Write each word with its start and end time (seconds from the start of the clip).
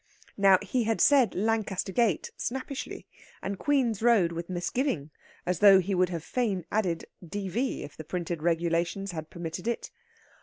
Now, 0.35 0.57
he 0.63 0.85
had 0.85 0.99
said 0.99 1.35
Lancaster 1.35 1.91
Gate 1.91 2.31
snappishly, 2.35 3.05
and 3.43 3.59
Queen's 3.59 4.01
Road 4.01 4.31
with 4.31 4.49
misgiving, 4.49 5.11
as 5.45 5.59
though 5.59 5.77
he 5.79 5.93
would 5.93 6.09
have 6.09 6.23
fain 6.23 6.65
added 6.71 7.05
D.V. 7.23 7.83
if 7.83 7.95
the 7.95 8.03
printed 8.03 8.41
regulations 8.41 9.11
had 9.11 9.29
permitted 9.29 9.67
it. 9.67 9.91